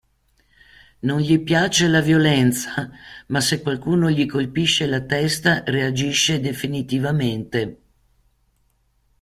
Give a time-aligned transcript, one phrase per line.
[1.03, 2.89] Non gli piace la violenza,
[3.27, 7.81] ma se qualcuno gli colpisce la testa reagisce definitivamente.